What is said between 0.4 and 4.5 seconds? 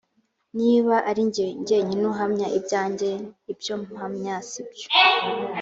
niba ari jye jyenyine uhamya ibyanjye ibyo mpamya